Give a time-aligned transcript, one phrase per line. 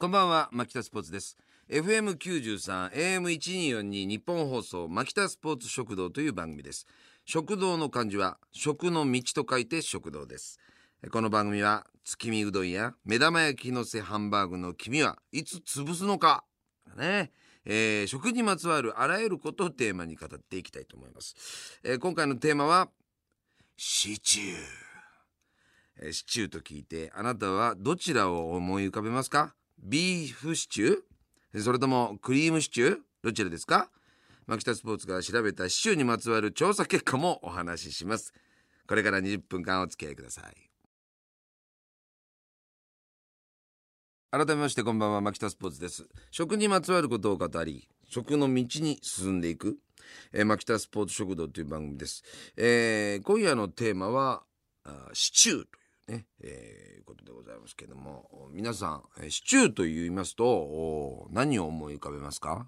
[0.00, 1.36] こんばんは牧田スポーツです。
[1.68, 6.86] FM93 AM1242 日本放送牧田スポーツ食堂という番組です。
[7.26, 10.58] 食堂の漢字は食の道と書いて食堂です。
[11.12, 16.44] この番組は月見うどんや目玉焼きのせハンバーグの黄身はいつ潰すのか
[16.96, 17.30] ね
[17.66, 22.88] えー、食にまつわるあらゆることをテーマに語っていきたいと思います、えー、今回のテーマは
[23.76, 24.56] シチュー、
[26.04, 29.54] えー、シチューと聞いてあなたはどちらを思い浮かべますか？
[29.82, 31.62] ビーフシチュー？
[31.62, 32.98] それともクリームシチュー？
[33.22, 33.90] どちらですか？
[34.46, 38.32] 牧田スポーツが調べたシチューにまつわる調査結果もお話しします。
[38.86, 40.54] これから20分間お付き合いください。
[44.32, 45.20] 改めましてこんばんは。
[45.20, 46.06] 牧田スポーツです。
[46.30, 49.78] 食にまつわることを語り食の道に進んでいく、
[50.32, 52.22] えー、牧田スポーツ食堂という番組です、
[52.56, 54.42] えー、今夜のテーマは
[55.12, 55.79] シチューと。
[56.10, 62.66] ね、えー、ことでございますけども皆さんシチューと言いますと何を思い浮かべますか？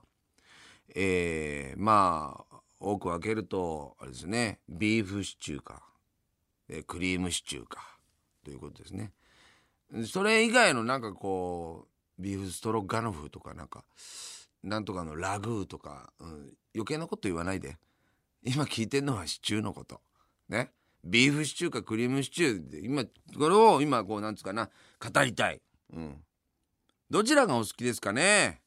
[0.95, 5.83] えー、まあ多く分けるとあれですねビーフシチューか、
[6.69, 7.99] えー、クリームシチューか
[8.45, 9.13] ということですね。
[10.07, 13.85] それ以外のなんかこうビーフストロガノフとかなんか
[14.63, 16.29] なんとかのラグーとか、うん、
[16.75, 17.77] 余計なこと言わないで。
[18.45, 20.01] 今聞いてんのはシチューのこと。
[20.49, 20.73] ね。
[21.05, 25.61] ビーフシチューかクリームシチューで今これを今こうなんつうかな語りたい、
[25.93, 26.17] うん、
[27.11, 28.61] どちらがお好きですかね？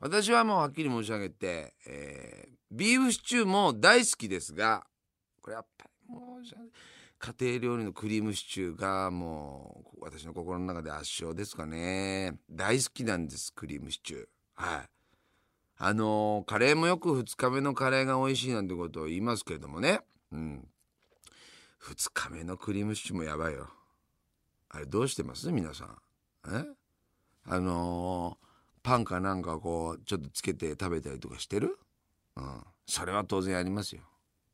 [0.00, 4.84] 私はもうはっきり申し上げて、えー、ビーフシチューも大好きですが
[5.42, 6.44] これやっぱりもう
[7.22, 12.38] 家庭料理のクリームシチューがもう私の心の中で圧勝ですかね。
[12.50, 14.24] 大好きなんですクリームシチュー。
[14.54, 14.88] はい。
[15.76, 20.00] あのー、カレーもよく2日目のカレーが美味しいなんてことを言いますけれどもね。
[20.32, 20.66] うん。
[21.82, 23.68] 2日目のクリームシチューもやばいよ。
[24.68, 25.50] あれどうしてます？
[25.50, 25.98] 皆さん。
[26.48, 26.64] え？
[27.46, 28.46] あのー、
[28.82, 31.78] パンかなんかこうちょっとつけて食べたりとかしてる？
[32.36, 32.64] うん。
[32.86, 34.02] それは当然ありますよ。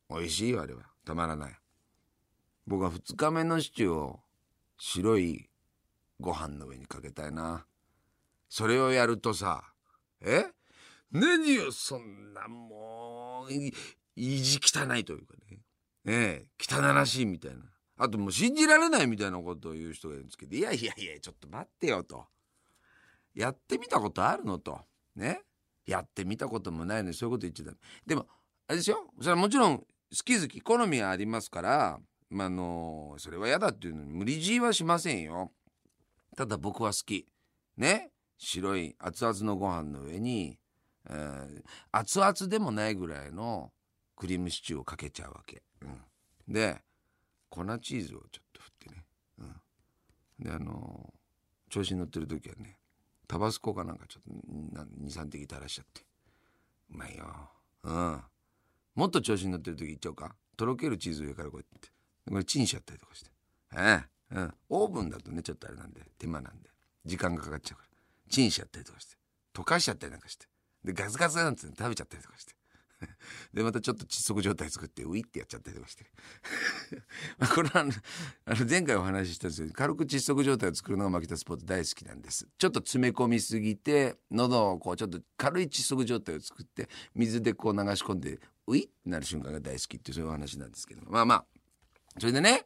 [0.09, 0.83] 美味しいよあれは。
[1.05, 1.53] たまらない。
[2.65, 4.19] 僕は2日目のシチューを
[4.77, 5.49] 白い
[6.19, 7.65] ご飯の上にかけたいな。
[8.49, 9.63] それをやるとさ
[10.21, 10.45] え？
[11.11, 15.56] 何よそんなもう意地汚いというかね。
[16.07, 17.57] ね汚らしいみたいな。
[17.99, 22.25] あともう信じられないみたいなことを言う人がいるんですけどいやいやいやちょっと待ってよと。
[23.35, 24.79] やってみたことあるのと。
[25.15, 25.41] ね。
[25.85, 27.77] やってみたこともないのにそういうこと言っちゃダメ。
[28.05, 28.25] でも
[28.67, 29.07] あれですよ。
[29.19, 29.85] それはもちろん好
[30.23, 35.51] き好き好みはありますからまあのそれは嫌だっていうのに無理強いはしませんよ。
[36.35, 37.27] ただ僕は好き。
[37.75, 38.11] ね。
[38.37, 40.59] 白い熱々のご飯の上に、
[41.09, 43.71] えー、熱々でもないぐらいの
[44.15, 45.63] クリームシチューをかけちゃうわけ。
[45.81, 46.81] うん、で
[47.49, 49.05] 粉チーズをちょっと振ってね、
[49.39, 52.77] うん、であのー、調子に乗ってる時はね
[53.27, 56.01] タバスコかなんかちょっと23滴垂らしちゃって。
[56.89, 57.25] うまいよ。
[57.83, 58.21] うん。
[58.95, 60.33] もっと調子に乗ってる時いっちゃおうか。
[60.55, 61.89] とろけるチーズ上からこうやって。
[62.29, 63.31] これチンしちゃったりとかして。
[63.75, 64.35] ええ。
[64.35, 66.01] うん、オーブンだとねちょっとあれなんで。
[66.17, 66.69] 手間なんで。
[67.05, 67.89] 時間がかかっちゃうから。
[68.29, 69.17] チンしちゃったりとかして。
[69.53, 70.47] 溶かしちゃったりなんかして。
[70.85, 72.53] でガツガツなんて食べちゃったりとかして。
[73.53, 76.05] でまたちょっと窒息状態作ってウィってやっちゃったりとかして。
[77.53, 77.81] これは
[78.45, 82.47] あの前回お話ししたんですけど軽く窒息状態を作るのが牧田スポーツ大好きなんです。
[82.57, 91.45] ちょっと詰め込みすぎて喉をこうちょっと軽い窒息状態を作って水でこう流し込んでウィってなる瞬間が大好きっていうそういうお話なんですけどまあまあ。
[92.19, 92.63] それでね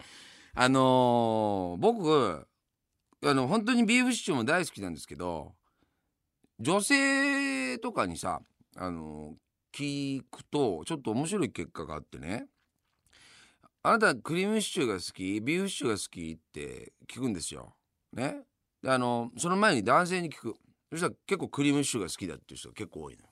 [0.54, 2.48] あのー、僕
[3.24, 5.54] あの本当にビーフシチューも大好きなんですけど
[6.60, 8.42] 女性とかにさ
[8.76, 9.36] あの
[9.72, 12.48] 聞くとちょっと面白い結果があってね
[13.84, 15.42] あなたクリームシチューが好き？
[15.42, 17.74] ビーフシチューが好きって聞くんですよ。
[18.14, 18.42] ね？
[18.84, 20.56] であのその前に男性に聞く
[20.92, 23.26] そしたら結構クリームシチューが好きだっていう人が結構多いの。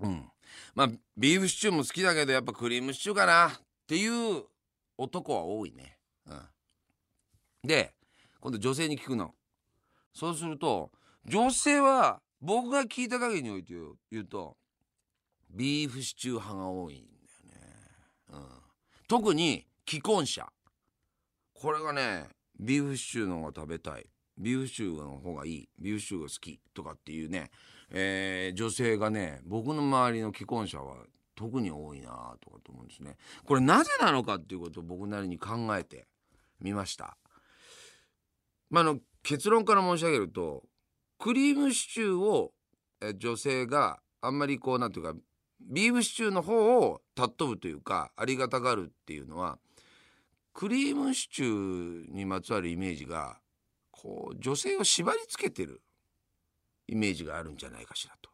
[0.00, 0.30] うん。
[0.74, 3.50] まあビーフシチューも好きだけどやっぱクリームシチューかなっ
[3.86, 4.44] ていう
[4.96, 5.98] 男は多いね。
[6.26, 6.40] うん。
[7.64, 7.92] で
[8.40, 9.34] 今度女性に聞くの。
[10.14, 10.90] そうすると
[11.26, 13.74] 女性は僕が聞いた限りにおいて
[14.10, 14.56] 言うと
[15.56, 17.76] ビーフシチュー派が多いんだよね、
[18.34, 18.40] うん、
[19.08, 20.46] 特に既婚者。
[21.54, 22.28] これがね
[22.60, 24.06] ビーフシチューの方が食べたい。
[24.36, 25.68] ビーフシチューの方がいい。
[25.78, 27.50] ビーフシチューが好きとかっていうね、
[27.90, 30.96] えー、女性がね僕の周りの既婚者は
[31.34, 33.16] 特に多いなとかと思うんですね。
[33.44, 36.06] これなぜなのかっていうことを僕なりに考えて
[36.60, 37.16] みました。
[38.68, 40.64] まあの結論から申し上げると
[41.18, 42.52] クリームシチューを
[43.16, 45.14] 女性があんまりこうなんていうか
[45.66, 49.58] ビーフシチューの方を尊ぶというかありがたがるっていうのは
[50.54, 53.38] クリームシチューにまつわるイメージが
[53.90, 55.82] こう女性を縛りつけてる
[56.88, 58.30] イメージがあるんじゃないかしらと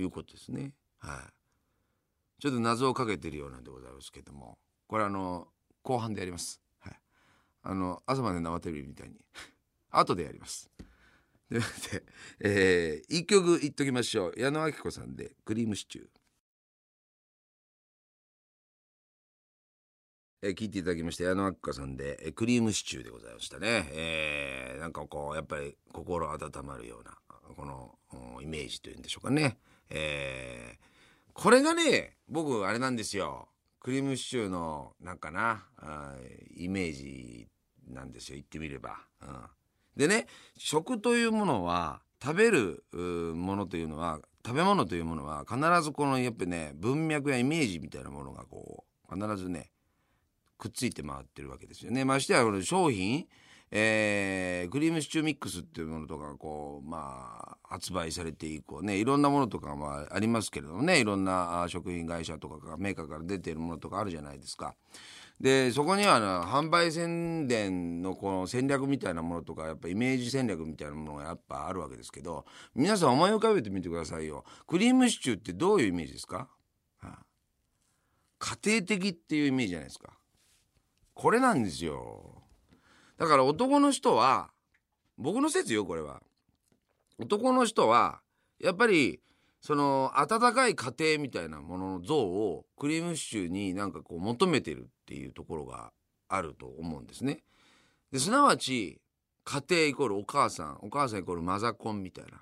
[0.00, 0.72] いうことですね。
[0.98, 2.40] はい。
[2.40, 5.48] ちょっと謎をかけてるようなんでございますけども、これあの、
[5.82, 6.60] 後半でやります。
[6.80, 6.94] はい。
[7.62, 9.16] あの、朝まで生テレビみたいに
[9.90, 10.70] 後でやります。
[11.48, 12.04] ということで、
[12.40, 14.34] えー、一曲言っときましょう。
[14.36, 16.08] 矢野明子さんで、クリームシチュー。
[20.42, 23.90] え、聞いていただきまして矢野明子さんで、え、クリームシチューでございましたね。
[23.92, 27.14] えー、なんかこうやっぱり心温まるような
[27.54, 27.98] この
[28.40, 29.58] イメージというんでしょうかね。
[29.90, 33.48] えー、これがね僕あれなんですよ。
[33.80, 35.64] クリームシチューのなんかな
[36.56, 37.46] イメージ
[37.88, 38.96] なんですよ言ってみれば。
[39.20, 39.28] うん、
[39.94, 40.26] でね
[40.56, 42.84] 食というものは食べる
[43.34, 49.70] ものというのは食べ物というものは必ずこのやっぱね文脈やイメージみたいなものがこう必ずね
[50.60, 52.04] くっついて回ってるわけですよね。
[52.04, 53.26] ましてやこの商品、
[53.70, 64.74] えー、クリームシチューミックスっていうものとかこうまあ発売されて以降ねいろんなものとかもありますけれどもねいろんな食品会社とかメーカーから出てるものとかあるじゃないですか。
[65.40, 74.44] でそこには、ね、販売宣伝のこの戦略みたいなものとかやっぱイメージ戦略みたいなものがやっぱあるわけですけど皆さん思い浮かべてみてくださいよ。
[74.66, 76.48] クリームシチューってどういうイメージですか、は
[77.04, 77.18] あ、
[78.38, 80.19] 家庭的っていうイメージじゃないですか。
[81.20, 82.42] これなんですよ。
[83.18, 84.48] だから男の人は、
[85.18, 86.22] 僕の説よ、これは。
[87.18, 88.22] 男の人は、
[88.58, 89.20] やっぱり、
[89.60, 95.92] その、温かい家庭みたいなものの像をクリームシチューになんかこう求めてるっていうところが
[96.26, 97.42] あると思うんですね。
[98.10, 98.98] で、すなわち、
[99.44, 102.40] 家庭イコールお母さん、お母さんイコールマザコンみたいな。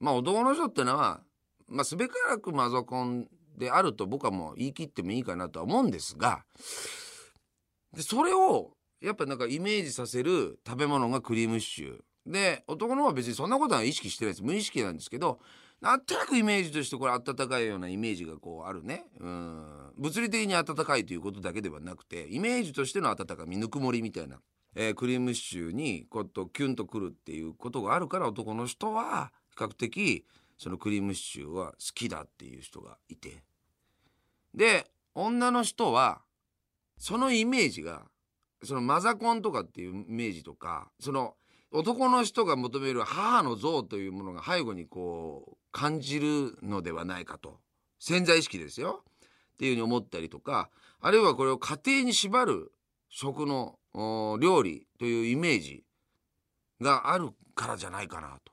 [0.00, 1.20] まあ男の人ってのは、
[1.68, 6.44] まあすべからくマザコンであると僕はもう言い切ってもいいかなとは思うんですが、
[7.94, 12.00] でそれをやっぱなんかイメージさせる食べ物がクリームシチュー。
[12.24, 14.44] で男の方は別にそんなことは意識してないです。
[14.44, 15.40] 無意識なんですけど
[15.80, 19.06] なんとなくイメージとしてこれ温かいようなイメージがこうあるね。
[19.18, 19.92] うん。
[19.98, 24.38] 物理的に温かいということだけではなくてイメージとしての温かみぬくもりみたいな、
[24.76, 30.24] えー、クリームシチューにこうとキュンとくるっていうことがあるから男の人は比較的
[30.56, 33.42] そのクリームシチューは好きだっていう人がいて。
[34.54, 36.22] で女の人は
[37.02, 38.04] そのイメージが
[38.62, 41.34] そのマザコンとかっていうイメージとかその
[41.72, 47.58] 男の人が求める母の像というものが背後にこう感じるのではないかと
[47.98, 49.02] 潜在意識ですよ
[49.54, 50.70] っていうふうに思ったりとか
[51.00, 52.70] あるいはこれを家庭に縛る
[53.08, 53.80] 食の
[54.40, 55.82] 料理というイメージ
[56.80, 58.52] があるからじゃないかなと。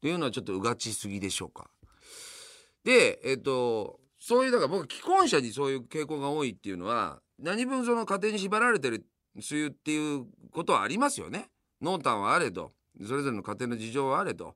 [0.00, 1.68] というのはちょっとうがちすぎでしょうか。
[2.82, 9.04] でえっ、とそういうだから僕既婚者にそういう傾向が多いっていうのは何分その家庭に縛られてる
[9.40, 11.50] そういうっていうことはありますよね。
[11.80, 12.72] 濃淡はあれど
[13.04, 14.54] それぞれの家庭の事情はあれど。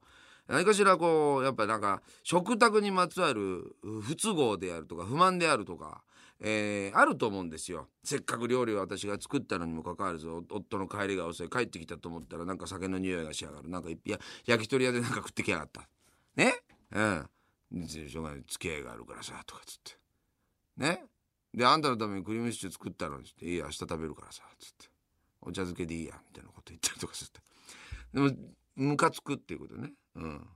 [0.49, 6.05] 何かしらこうやっぱりなんか食卓にまつわる不都合であるとか不満であるとか、
[6.39, 7.89] えー、あると思うんですよ。
[8.05, 13.69] せっかく料理を私が作ったのにもかかわらず夫の帰りが遅い帰ってきたと思ったらなんか酒の匂いがしやがる。
[13.69, 15.89] なんかいや焼き鳥屋でなんか食ってきやがった。
[16.37, 16.55] ね？
[16.93, 17.89] うん。
[17.89, 18.45] しょうがない。
[18.47, 19.99] 付き合いがあるからさとかつって。
[20.77, 21.03] ね？
[21.57, 24.91] であんたのためにクリームシチュー作ったのにって「いいや明日食べるからさ」つって
[25.41, 27.41] 「お茶漬けでいいや」みたいなこと言ったりとかして。
[28.13, 28.31] でも
[28.77, 29.95] ムカつくっていうことね。
[30.17, 30.47] うん。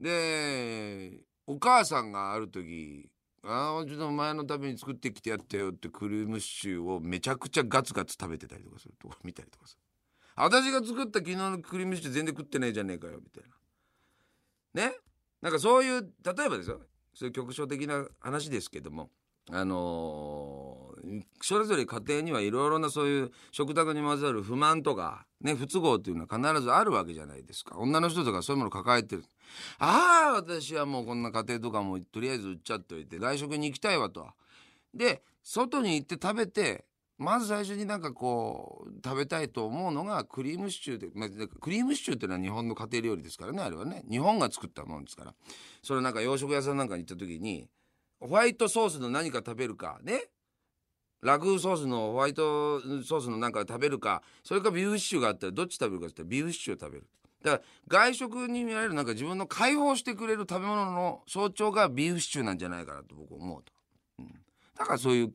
[0.00, 3.08] でお母さんがある時
[3.44, 9.76] 「ああちょっと前のために作ってきてやったよ」ってクリームシチューをめちゃくちゃガツガツ食べてたりとかするとこ見たりとかさ
[10.34, 13.44] 私が作った昨日のクリームシチュー全然食ってないじゃねえかよみたい
[14.74, 14.90] な。
[14.90, 14.96] ね？
[15.40, 16.80] なんかそういう例えばですよ。
[17.14, 19.10] そういう局所的な話ですけども。
[19.50, 27.76] あのー、それぞれ家庭にはいろいろなそういう食卓にまつわる不満とか、ね、不都合っていうのは必ずあるわけじゃないですか。
[27.78, 29.24] 女の人とかそういうもの抱えてる。
[29.78, 34.28] ああ、私はもうこんな家庭とかもとりあえず売っちゃっといて、外食に行きたいわと。
[34.94, 36.84] で、外に行って食べて、
[37.22, 41.28] まず最初になんかこう食べたいと思うのがクリームシチューで、まあ、
[41.60, 45.34] クリームシチューっていうのは日本の家庭料理ですからねあれはね日本が作ったものですから
[45.82, 47.68] それなんか洋食屋さんなんかに行った時に
[48.22, 50.26] ホワイトソースの何か食べるかね。
[51.22, 57.06] ラグーソースのホワイトソースの何か食べるかそれかビーフシチューがあったらどっち食べるかって言ったらビーフシチューを食べる。
[57.42, 63.72] だから外食に見られるなんか自分の解放してくれる食べ物の象徴がビーフシチューなんじゃないかなと僕思うと、
[64.20, 64.28] うん、
[64.78, 65.32] だからそういう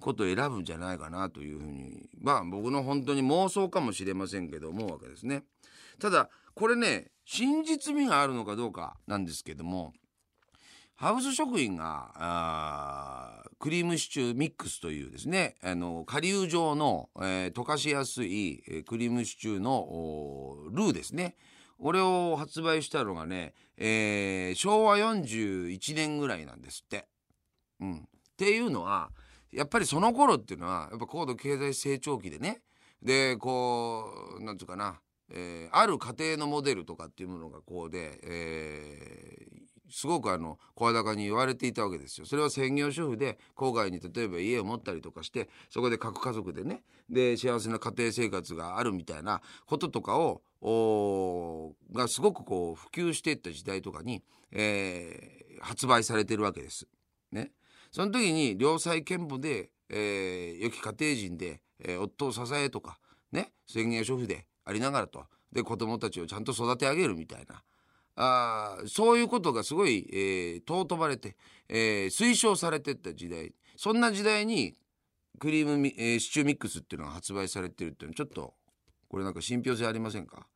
[0.00, 5.44] ことを選ぶんじゃないかなというふうにまあ僕の本当に妄想かもしれませんけど思うわけですね。
[5.98, 9.92] ただこれね真実味があるのかどうかなんですけども
[11.00, 21.36] ハウス食品がクリームシチューミックスというですねあの顆粒状の、えー、溶かしやすい、えー、クリームシチューのルーですね。
[21.78, 27.08] 俺を発売したのがね、えー、昭和41年ぐらいなんですって。
[27.80, 28.00] うん、っ
[28.36, 29.08] ていうのは
[29.52, 32.60] やっぱりその頃っていうのはやっぱ高度経済成長期でね。
[33.02, 35.00] でこうなんていうかな、
[35.32, 42.26] えー、ある家庭のモデルとかっていうものがこうで、えー、すごくあの声高に言われていたわけですよ。
[42.26, 50.42] それは専業主婦で郊外に例えば家を持ったりとかしてそこで各家族でねで幸せな家庭生活があるみたいなこととかを
[51.92, 56.86] がすごくこう普及していった時代とかに、えー、発売されてるわけです。
[57.32, 57.52] ね、
[57.90, 62.98] その時に良妻賢母で、えー、良き家庭人で、えー、夫を支えとか
[63.32, 67.62] ね宣言主婦でありながらとで子供たちをちゃんと育て上げるみたいな
[68.16, 71.36] あそういうことがすごい、えー、尊ばれて、
[71.68, 74.74] えー、推奨されてった時代そんな時代に
[75.38, 78.54] クリーム、えー、シチューミックスっていうのが発売されてるっていうのはちょっと
[79.08, 80.46] これなんか信憑性ありませんか？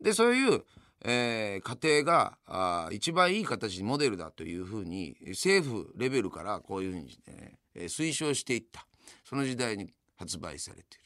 [0.00, 0.62] でそういう、
[1.04, 8.86] えー、家庭があ一番いい形モデルだというふうに政府レベルからこういうふうに、ね、推奨していった
[9.24, 11.00] その時代に発売されている。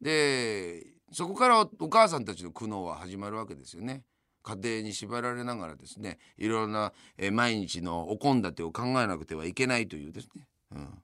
[0.00, 4.02] でそこからお母さんたちの苦悩は始まるわけですよね。
[4.44, 10.46] 家庭に縛られながらですねいろんな、え、毎日のお献立を考えなくてはいけないというですね。
[10.72, 11.02] うん、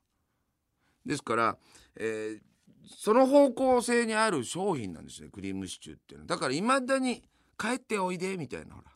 [1.07, 1.59] ですから、
[1.97, 2.41] えー、
[2.87, 5.29] その方向性にある商品なんですね。
[5.33, 6.25] クリームシチューっていうの。
[6.25, 7.23] はだからいまだに
[7.59, 8.91] 帰っておいでみたいなほら。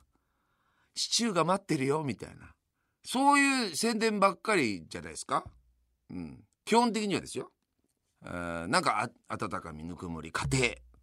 [0.94, 2.52] シチューが待ってるよみたいな。
[3.04, 5.44] そういう宣伝ばっかりじゃないですか、
[6.10, 7.50] うん、基本的にはですよ。
[8.22, 10.93] なんか温かみぬくもり家庭。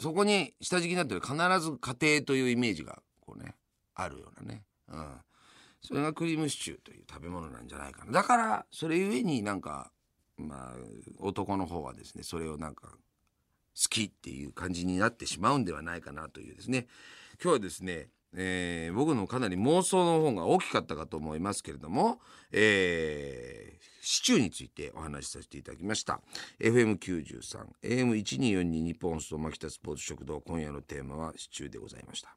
[0.00, 3.54] そこに下敷きになってる必ず家庭というイメージがこうね
[3.94, 5.06] あるようなね、うん、
[5.82, 8.12] それがクリームシチューという食べ物なんじゃないかな。
[8.12, 9.92] だからそれゆえになんか
[10.38, 10.76] まあ
[11.18, 12.96] 男の方はですねそれをなんか好
[13.88, 16.86] きっていう感じになってしまうんではないかなというですね。
[17.42, 22.20] 今日はですねえー、僕のかなり妄想の方が大きかったかと思いますけれども、
[22.52, 23.59] えー、
[24.00, 26.20] シチューについてお話しさせていただきました。
[26.60, 27.40] FM93
[27.82, 32.34] AM1242 日本放送牧田スポーツ食堂今夜のテーマはシチューでございました。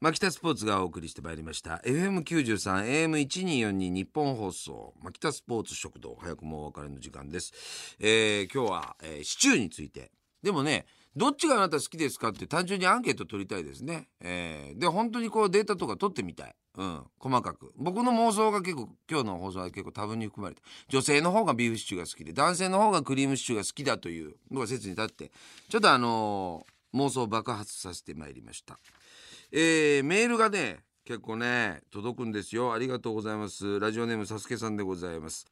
[0.00, 1.82] 牧田スポーツがお送りしてまいりました。
[1.84, 10.10] FM93 AM1242 日本放送牧田スポーツ食堂早くもお別れの時間です、えー、今日は、えー、シチューについて。
[10.42, 10.86] でもね
[11.16, 16.54] どっちがあなた好きですかって単純にアンケート取りたいですね、えー、で本当にこうデータとか取ってみたい。
[16.76, 17.72] うん、細かく。
[17.76, 20.62] 僕の妄想が結構今日の放送は結構多分に含まれて。
[20.88, 25.32] 女性の方がビーフシチューが好きで男性の方がクリームシチューが好きだというのが説に立って。
[25.68, 28.78] ちょっとあのー、妄想を爆発させてまいりました。
[29.50, 32.72] えー、メールがね結構ね届くんですよ。
[32.72, 33.80] ありがとうございます。
[33.80, 35.46] ラジオネームサスケさんでございます、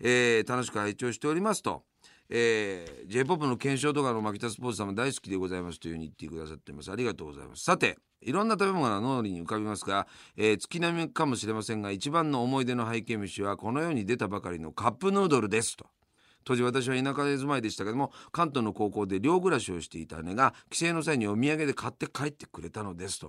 [0.00, 1.84] えー、楽しく拝聴しておりますと。
[2.30, 6.90] えー、J-POP の検証とかの牧田スポーツさんも大好きでございますというふうに言ってくださっています。
[6.90, 7.64] ありがとうございます。
[7.64, 15.86] さていろんな食べ物が脳裏に浮かびますが、えー、月並みかもしれませんが一番の思い出の背景飯はこの世に出たばかりのカップヌードルですと。
[16.44, 23.28] 当時私は田舎で住まいでしたけども関東の高校で寮暮らしをしていた姉が帰省の際にお土産で買って帰ってくれたのですと。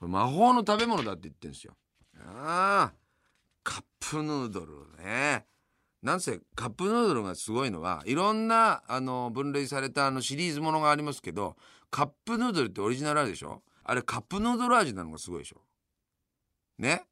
[0.00, 1.74] これ魔法の食べ物だって言ってるんですよ。
[2.16, 2.92] ああ
[3.62, 4.72] カップヌードル
[5.04, 5.44] ね。
[6.02, 11.56] なんせカップヌードルがすごいのはいろんなあの分類されたあのシリーズものがありますけど
[11.90, 13.62] カップヌードルってオリジナルあるでしょ？
[13.82, 15.60] あれカップヌードル味なのがすごいでしょ？
[16.78, 17.02] ね？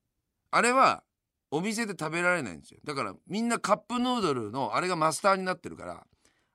[0.51, 1.03] あれは
[1.51, 2.79] お店で食べられないんですよ。
[2.85, 6.07] だからみんなカップヌードルのあれがマスターになってるから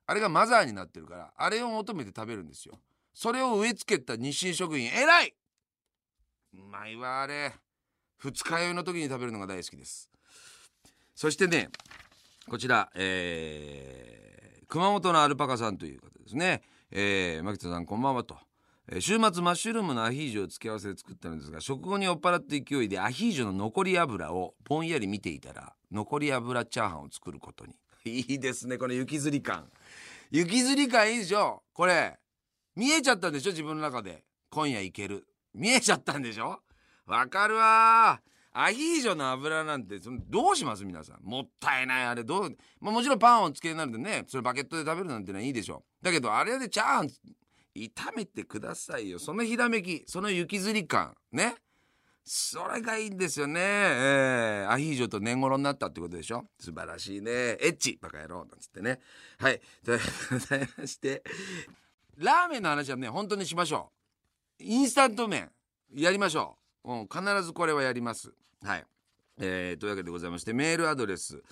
[0.06, 2.78] あれがマザーになってるからあれを求めて食べるんですよ。
[3.12, 5.34] それを植え付けた日清食品偉い！
[6.54, 7.52] うまいわあれ。
[8.16, 10.08] 二日酔いの時に食べるのが大好きです。
[11.14, 11.68] そしてね
[12.48, 16.62] こちら、えー、熊本のアルパカさんという方ですね。
[16.90, 18.36] えー、牧田さんこんばんはと。
[18.88, 27.76] え、週末マッシュルームのアヒージョを付け合わせで作ったのですが食後に酔っ払って勢いでアヒージョの残り油をぼんやり見ていたら残り油チャーハンを作ることに。
[28.04, 29.70] いいですねこの雪吊り感。
[30.32, 32.18] 雪吊り感いいでしょこれ
[32.74, 34.24] 見えちゃったんでしょ自分の中で。
[34.50, 35.26] 今夜いける。
[35.54, 36.58] 見えちゃったんでしょ？
[37.06, 38.20] わかるわ
[38.54, 40.84] アヒージョの油なんてそのどうします？
[40.84, 41.20] 皆さん。
[41.22, 42.04] もったいない。
[42.04, 44.24] あれどう、まあ、もちろんパンをつけになるんでね。
[44.28, 46.04] それバケットで食べるなんてのはいいでしょう。
[46.04, 47.10] だけどあれでチャーハン
[47.74, 49.18] 炒めてくださいよ。
[49.18, 50.04] そのひらめき。
[50.06, 51.14] その雪吊り感。
[51.32, 51.54] ね。
[52.24, 56.44] それがいいんですよね、えー、アヒージョと年頃になったってことでしょ？
[56.60, 57.30] 素晴らしいね。
[57.32, 59.00] エッチバカ野郎なんつってね。
[59.38, 59.60] はい。
[59.84, 61.24] ということでございまして。
[62.18, 63.90] ラーメンの話はね本当にしましょ
[64.60, 64.62] う。
[64.62, 65.50] インスタント麺。
[65.94, 68.32] やりましょう、うん、必ずこれはやります。
[68.64, 68.84] はい。
[69.38, 71.42] えー、というわけでございましてメールアドレス、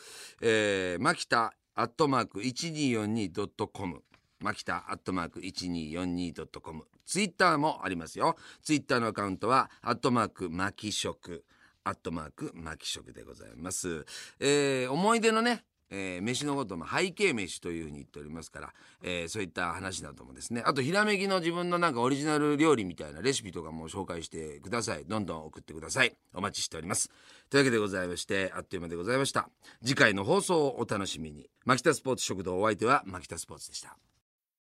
[0.43, 4.02] えー、まきたアットマーク 1242.com
[4.40, 8.37] マキタアットマーク 1242.com ツイッターもありますよ。
[8.62, 11.45] ツイッターのアカウントはアットマークマキ食
[11.85, 14.05] アットマークマキ食でございます、
[14.38, 20.62] えー思い出のねえー飯のことの背景飯というふうに言っておりますから、えーそういった話などもですね。
[20.64, 25.04] あとひらめきの自分のなんかオリジナル料理みたいなレシピとかも紹介してください。
[25.06, 26.16] どんどん送ってください。
[26.35, 27.11] お待ちしております。
[27.50, 29.49] というわけでございましてあっという間でございました。
[29.82, 31.49] 次回の放送をお楽しみに。
[31.64, 33.97] マキタスポーツ食堂お相手は牧田スポーツでした。